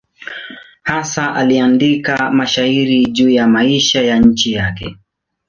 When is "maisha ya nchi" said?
3.47-4.53